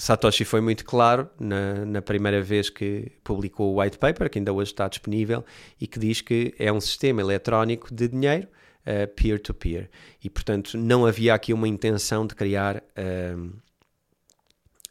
[0.00, 4.52] Satoshi foi muito claro na, na, primeira vez que publicou o white paper, que ainda
[4.52, 5.44] hoje está disponível,
[5.78, 8.48] e que diz que é um sistema eletrónico de dinheiro
[8.86, 9.82] uh, peer-to-peer.
[9.82, 9.88] Uh, -peer.
[10.24, 13.52] E, portanto, não havia aqui uma intenção de criar, uh,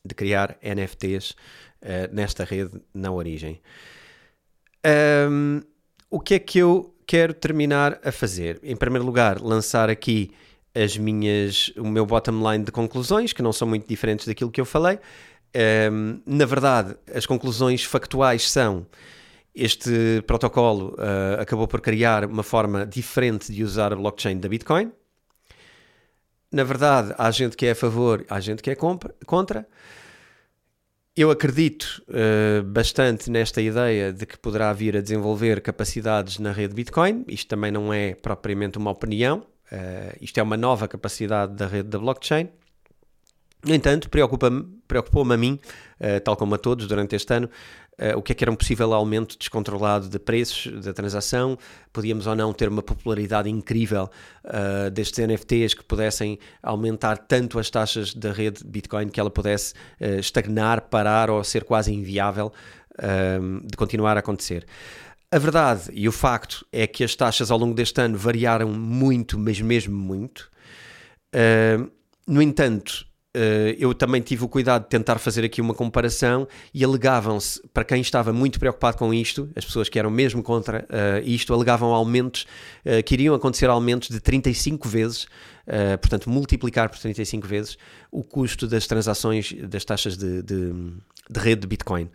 [0.06, 3.60] de criar NFTs uh, nesta rede na origem.
[5.30, 5.62] Um,
[6.10, 8.60] o que é que eu quero terminar a fazer?
[8.62, 10.32] Em primeiro lugar, lançar aqui
[10.74, 14.62] as minhas, o meu bottom line de conclusões, que não são muito diferentes daquilo que
[14.62, 15.00] eu falei.
[15.92, 18.86] Um, na verdade, as conclusões factuais são
[19.54, 24.92] este protocolo uh, acabou por criar uma forma diferente de usar a blockchain da Bitcoin.
[26.52, 29.68] na verdade, há gente que é a favor, há gente que é contra.
[31.16, 36.74] Eu acredito uh, bastante nesta ideia de que poderá vir a desenvolver capacidades na rede
[36.74, 37.26] Bitcoin.
[37.28, 41.90] Isto também não é propriamente uma opinião, uh, isto é uma nova capacidade da rede
[41.90, 42.50] da blockchain.
[43.66, 45.60] No entanto, preocupa-me, preocupou-me a mim,
[46.00, 47.50] uh, tal como a todos durante este ano,
[48.00, 51.58] uh, o que é que era um possível aumento descontrolado de preços da transação,
[51.92, 54.10] podíamos ou não ter uma popularidade incrível
[54.46, 59.74] uh, destes NFTs que pudessem aumentar tanto as taxas da rede Bitcoin que ela pudesse
[60.20, 62.52] estagnar, parar ou ser quase inviável
[63.64, 64.66] de continuar a acontecer.
[65.32, 69.38] A verdade e o facto é que as taxas ao longo deste ano variaram muito,
[69.38, 70.50] mas mesmo muito.
[72.28, 73.09] no entanto, Uh,
[73.78, 78.02] eu também tive o cuidado de tentar fazer aqui uma comparação e alegavam-se, para quem
[78.02, 82.48] estava muito preocupado com isto, as pessoas que eram mesmo contra uh, isto, alegavam aumentos,
[82.84, 85.28] uh, que iriam acontecer aumentos de 35 vezes,
[86.02, 87.78] portanto, multiplicar por 35 vezes
[88.12, 90.74] o custo das transações, das taxas de, de,
[91.30, 92.10] de rede de Bitcoin.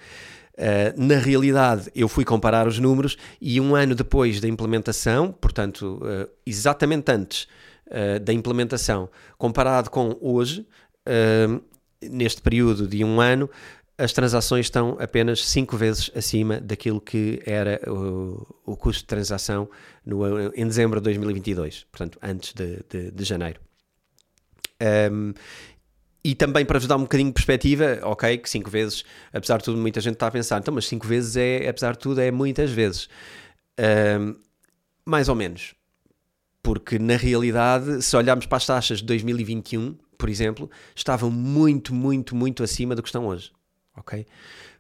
[0.96, 6.03] na realidade, eu fui comparar os números e um ano depois da implementação, portanto,
[6.44, 7.46] exatamente antes
[8.24, 10.66] da implementação, comparado com hoje,
[12.00, 13.48] neste período de um ano,
[13.96, 19.68] as transações estão apenas 5 vezes acima daquilo que era o, o custo de transação
[20.04, 23.60] no, em dezembro de 2022, portanto, antes de, de, de janeiro.
[25.12, 25.32] Um,
[26.24, 29.64] e também para vos dar um bocadinho de perspectiva, ok, que 5 vezes, apesar de
[29.64, 32.30] tudo, muita gente está a pensar, então, mas 5 vezes é, apesar de tudo, é
[32.30, 33.08] muitas vezes.
[33.78, 34.34] Um,
[35.04, 35.74] mais ou menos.
[36.62, 42.35] Porque na realidade, se olharmos para as taxas de 2021, por exemplo, estavam muito, muito,
[42.35, 43.53] muito acima do que estão hoje.
[43.96, 44.27] Ok?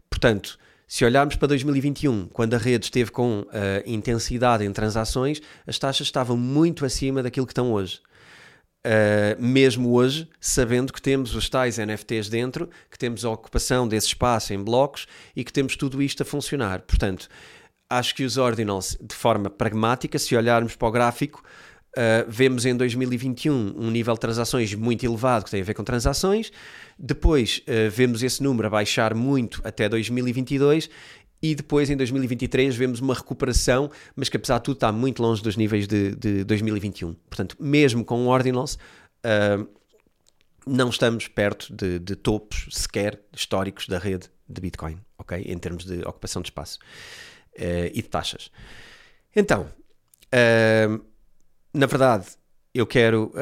[0.08, 3.46] Portanto, se olharmos para 2021, quando a rede esteve com uh,
[3.86, 8.00] intensidade em transações, as taxas estavam muito acima daquilo que estão hoje.
[8.86, 14.08] Uh, mesmo hoje, sabendo que temos os tais NFTs dentro, que temos a ocupação desse
[14.08, 16.82] espaço em blocos e que temos tudo isto a funcionar.
[16.82, 17.28] Portanto,
[17.88, 21.42] acho que os ordinals, de forma pragmática, se olharmos para o gráfico,
[21.94, 25.84] Uh, vemos em 2021 um nível de transações muito elevado que tem a ver com
[25.84, 26.50] transações.
[26.98, 30.90] Depois uh, vemos esse número a baixar muito até 2022
[31.40, 35.40] e depois em 2023 vemos uma recuperação, mas que apesar de tudo está muito longe
[35.40, 37.14] dos níveis de, de 2021.
[37.14, 39.68] Portanto, mesmo com Ordinals, uh,
[40.66, 45.44] não estamos perto de, de, topos sequer históricos da rede de Bitcoin, ok?
[45.46, 46.78] Em termos de ocupação de espaço
[47.56, 48.50] e de taxas.
[49.36, 49.68] Então,
[51.74, 52.26] na verdade,
[52.72, 53.32] eu quero,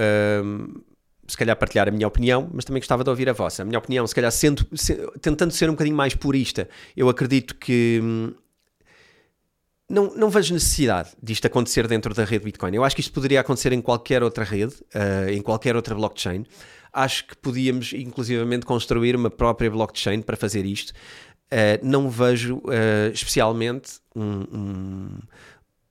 [0.45, 0.81] um,
[1.27, 3.63] se calhar, partilhar a minha opinião, mas também gostava de ouvir a vossa.
[3.63, 7.55] A minha opinião, se calhar, sendo, se, tentando ser um bocadinho mais purista, eu acredito
[7.57, 8.01] que.
[8.03, 8.35] Hum,
[9.89, 12.75] não, não vejo necessidade disto acontecer dentro da rede Bitcoin.
[12.75, 16.47] Eu acho que isto poderia acontecer em qualquer outra rede, uh, em qualquer outra blockchain.
[16.91, 20.95] Acho que podíamos, inclusivamente, construir uma própria blockchain para fazer isto.
[21.53, 25.19] Uh, não vejo uh, especialmente um, um,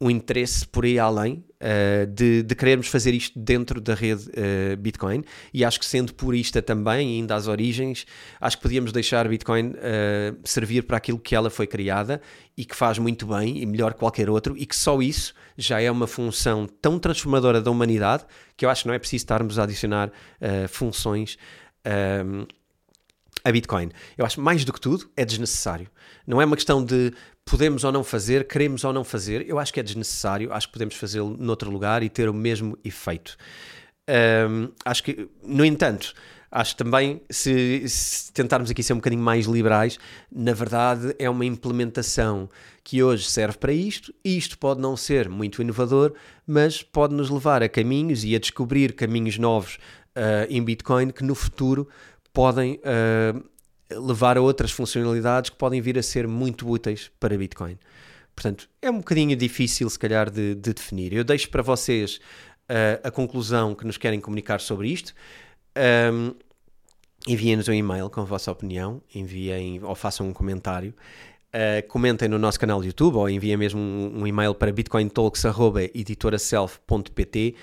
[0.01, 4.75] um interesse por aí além uh, de, de, querermos fazer isto dentro da rede uh,
[4.75, 8.07] Bitcoin e acho que sendo purista também, ainda às origens,
[8.39, 12.19] acho que podíamos deixar Bitcoin uh, servir para aquilo que ela foi criada
[12.57, 15.79] e que faz muito bem e melhor que qualquer outro e que só isso já
[15.79, 18.25] é uma função tão transformadora da humanidade
[18.57, 20.11] que eu acho que não é preciso estarmos a adicionar
[20.69, 21.37] funções
[23.43, 23.89] a Bitcoin.
[24.17, 25.89] Eu acho mais do que tudo é desnecessário.
[26.25, 27.11] Não é uma questão de
[27.51, 29.45] podemos ou não fazer, queremos ou não fazer.
[29.45, 30.53] Eu acho que é desnecessário.
[30.53, 33.35] Acho que podemos fazê-lo noutro lugar e ter o mesmo efeito.
[34.09, 36.13] Um, acho que, no entanto,
[36.49, 39.99] acho também, se, se, tentarmos aqui ser um bocadinho mais liberais,
[40.31, 42.49] na verdade é uma implementação
[42.85, 46.13] que hoje serve para isto, isto pode não ser muito inovador,
[46.47, 49.75] mas pode nos levar a caminhos e a descobrir caminhos novos
[50.15, 51.87] uh, em Bitcoin que no futuro
[52.33, 53.50] podem uh,
[53.95, 57.77] levar a outras funcionalidades que podem vir a ser muito úteis para Bitcoin.
[58.35, 61.13] Portanto, é um bocadinho difícil, se calhar, de, de definir.
[61.13, 62.19] Eu deixo para vocês
[62.69, 65.13] uh, a conclusão que nos querem comunicar sobre isto.
[65.77, 66.33] Um,
[67.27, 70.95] enviem-nos um e-mail com a vossa opinião, enviem ou façam um comentário.
[71.53, 77.55] Uh, comentem no nosso canal de YouTube ou enviem mesmo um, um e-mail para bitcointalks.editoraself.pt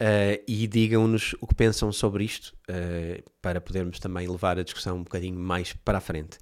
[0.00, 4.96] Uh, e digam-nos o que pensam sobre isto uh, para podermos também levar a discussão
[4.96, 6.36] um bocadinho mais para a frente.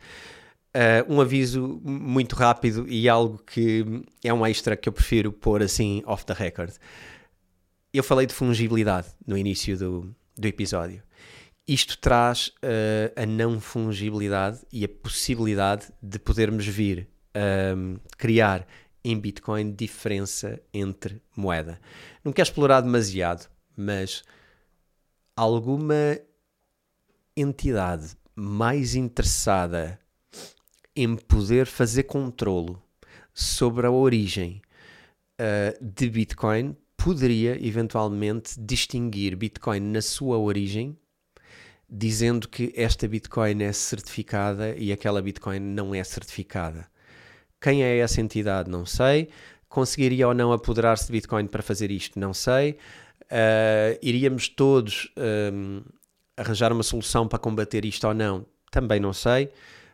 [0.75, 3.85] Uh, um aviso muito rápido e algo que
[4.25, 6.73] é um extra que eu prefiro pôr assim off the record.
[7.93, 11.03] Eu falei de fungibilidade no início do, do episódio.
[11.69, 12.51] Isto traz
[13.15, 17.07] a não fungibilidade e a possibilidade de podermos vir
[17.77, 18.67] um, criar
[19.05, 21.81] em Bitcoin diferença entre moeda.
[22.25, 24.23] Não quero explorar demasiado, mas
[25.37, 26.19] alguma
[27.37, 29.99] entidade mais interessada
[30.95, 32.83] em poder fazer controlo
[33.35, 34.61] sobre a origem
[35.41, 40.97] uh, de Bitcoin poderia eventualmente distinguir Bitcoin na sua origem,
[41.89, 46.87] dizendo que esta Bitcoin é certificada e aquela Bitcoin não é certificada.
[47.63, 48.69] Quem é essa entidade?
[48.69, 49.29] Não sei.
[49.69, 52.19] Conseguiria ou não apoderar-se de Bitcoin para fazer isto?
[52.19, 52.73] Não sei.
[53.23, 55.81] Uh, iríamos todos um,
[56.37, 58.45] arranjar uma solução para combater isto ou não?
[58.71, 59.49] Também não sei.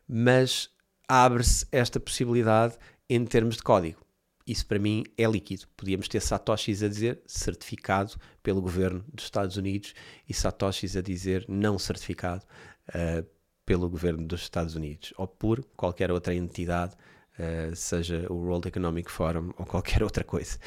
[0.09, 0.71] Mas
[1.07, 3.99] abre-se esta possibilidade em termos de código.
[4.47, 5.67] Isso para mim é líquido.
[5.77, 9.93] Podíamos ter satoshis a dizer certificado pelo governo dos Estados Unidos
[10.27, 12.45] e satoshis a dizer não certificado
[12.89, 13.27] uh,
[13.67, 16.97] pelo governo dos Estados Unidos ou por qualquer outra entidade,
[17.39, 20.59] uh, seja o World Economic Forum ou qualquer outra coisa.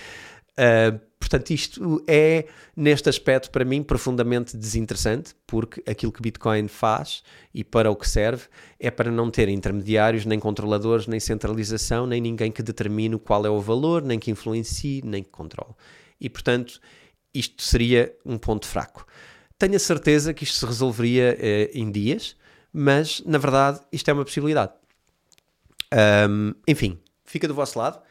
[0.51, 2.45] Uh, portanto, isto é,
[2.75, 8.07] neste aspecto, para mim, profundamente desinteressante, porque aquilo que Bitcoin faz e para o que
[8.07, 8.43] serve
[8.79, 13.49] é para não ter intermediários, nem controladores, nem centralização, nem ninguém que determine qual é
[13.49, 15.73] o valor, nem que influencie, nem que controle.
[16.19, 16.79] E, portanto,
[17.33, 19.05] isto seria um ponto fraco.
[19.57, 22.35] Tenho a certeza que isto se resolveria uh, em dias,
[22.73, 24.73] mas, na verdade, isto é uma possibilidade.
[25.93, 28.01] Um, enfim, fica do vosso lado.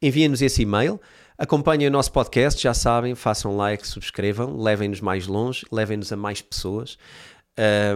[0.00, 1.00] Enviem-nos esse e-mail.
[1.36, 6.42] Acompanhem o nosso podcast, já sabem, façam like, subscrevam, levem-nos mais longe, levem-nos a mais
[6.42, 6.98] pessoas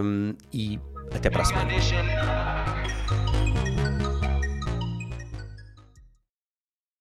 [0.01, 0.79] um, e
[1.13, 2.62] até para a semana.